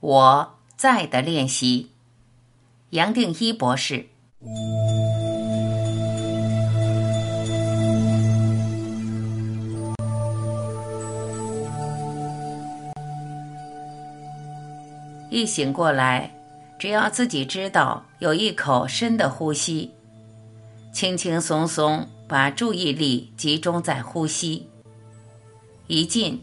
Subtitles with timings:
[0.00, 1.90] 我在的练习，
[2.90, 4.06] 杨定一博士。
[15.30, 16.32] 一醒过来，
[16.78, 19.90] 只要自己知道有一口深的呼吸，
[20.92, 24.68] 轻轻松松把注意力集中在呼吸，
[25.88, 26.40] 一进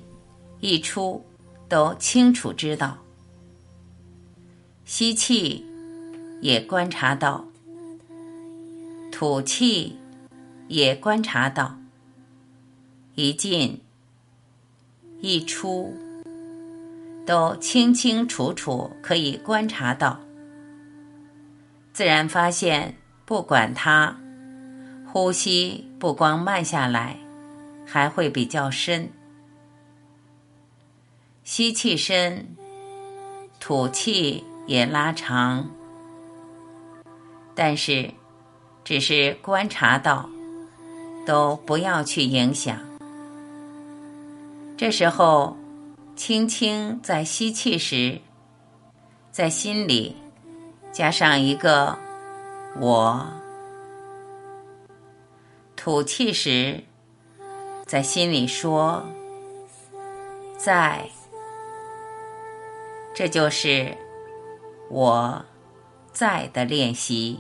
[0.60, 1.26] 一出
[1.70, 2.98] 都清楚知道。
[4.86, 5.66] 吸气，
[6.42, 7.44] 也观察到；
[9.12, 9.98] 吐气，
[10.68, 11.76] 也观察到。
[13.16, 13.82] 一进
[15.22, 15.92] 一出，
[17.26, 20.20] 都清清楚楚可以观察到。
[21.92, 24.16] 自然发现，不管它，
[25.12, 27.18] 呼吸不光慢下来，
[27.88, 29.10] 还会比较深。
[31.44, 32.56] 吸气深，
[33.60, 34.44] 吐气。
[34.68, 35.70] 也拉长，
[37.54, 38.12] 但是
[38.84, 40.30] 只是观察到，
[41.26, 42.78] 都不要去影响。
[44.78, 45.56] 这时候，
[46.16, 48.20] 轻轻在吸气时，
[49.32, 50.16] 在心里
[50.92, 51.98] 加上一个
[52.82, 53.26] “我”；
[55.76, 56.84] 吐气时，
[57.86, 59.06] 在心里说
[60.58, 61.08] “在”。
[63.14, 63.96] 这就是。
[64.90, 65.46] 我
[66.12, 67.40] 在的练习。